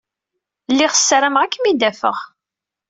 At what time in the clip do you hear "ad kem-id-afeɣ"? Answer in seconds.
1.43-2.17